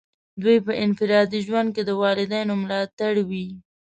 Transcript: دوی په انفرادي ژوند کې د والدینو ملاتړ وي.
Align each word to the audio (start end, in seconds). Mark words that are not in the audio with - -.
دوی 0.43 0.57
په 0.65 0.73
انفرادي 0.83 1.39
ژوند 1.47 1.69
کې 1.75 1.83
د 1.85 1.91
والدینو 2.01 2.53
ملاتړ 2.63 3.13
وي. 3.29 3.47